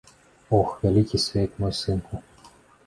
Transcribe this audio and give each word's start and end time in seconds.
Ох, 0.61 0.69
вялікі 0.85 1.17
свет, 1.27 1.51
мой 1.65 1.73
сынку! 1.83 2.15